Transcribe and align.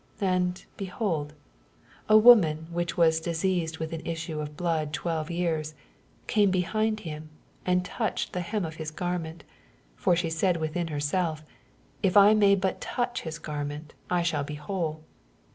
20 0.17 0.33
And, 0.35 0.65
behold, 0.77 1.35
a 2.09 2.17
woman, 2.17 2.65
which 2.71 2.97
was 2.97 3.19
diseased 3.21 3.77
with 3.77 3.93
an 3.93 4.03
issue 4.03 4.39
of 4.39 4.57
blood 4.57 4.93
twelve 4.93 5.29
years, 5.29 5.75
came 6.25 6.49
behind 6.49 7.01
him^ 7.01 7.27
and 7.67 7.85
touched 7.85 8.33
the 8.33 8.41
nem 8.51 8.65
of 8.65 8.77
his 8.77 8.89
garment: 8.89 9.41
21 9.97 10.03
For 10.03 10.15
she 10.15 10.31
said 10.31 10.57
within 10.57 10.87
herself 10.87 11.43
If 12.01 12.17
I 12.17 12.33
may 12.33 12.55
but 12.55 12.81
touch 12.81 13.21
his 13.21 13.37
garment, 13.37 13.93
I 14.09 14.23
shall 14.23 14.43
be 14.43 14.55
whole. 14.55 15.03